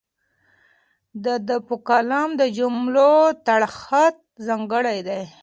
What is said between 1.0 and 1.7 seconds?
د ده